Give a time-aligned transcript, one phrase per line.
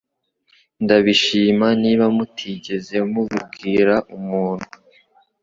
[0.83, 4.67] Ndabishima niba mutigeze mubibwira umuntu.